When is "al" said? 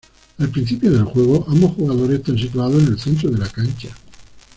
0.39-0.49